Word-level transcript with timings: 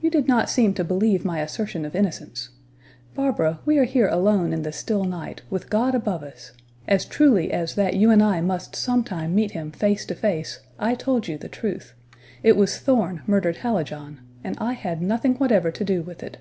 "You 0.00 0.10
did 0.10 0.26
not 0.26 0.50
seem 0.50 0.74
to 0.74 0.82
believe 0.82 1.24
my 1.24 1.38
assertion 1.40 1.84
of 1.84 1.94
innocence. 1.94 2.48
Barbara, 3.14 3.60
we 3.64 3.78
are 3.78 3.84
here 3.84 4.08
alone 4.08 4.52
in 4.52 4.62
the 4.62 4.72
still 4.72 5.04
night, 5.04 5.42
with 5.50 5.70
God 5.70 5.94
above 5.94 6.24
us; 6.24 6.50
as 6.88 7.04
truly 7.04 7.52
as 7.52 7.76
that 7.76 7.94
you 7.94 8.10
and 8.10 8.20
I 8.24 8.40
must 8.40 8.74
sometime 8.74 9.36
meet 9.36 9.52
Him 9.52 9.70
face 9.70 10.04
to 10.06 10.16
face, 10.16 10.58
I 10.80 10.96
told 10.96 11.28
you 11.28 11.38
the 11.38 11.48
truth. 11.48 11.94
It 12.42 12.56
was 12.56 12.78
Thorn 12.80 13.22
murdered 13.28 13.58
Hallijohn, 13.58 14.18
and 14.42 14.58
I 14.58 14.72
had 14.72 15.00
nothing 15.00 15.36
whatever 15.36 15.70
to 15.70 15.84
do 15.84 16.02
with 16.02 16.24
it." 16.24 16.38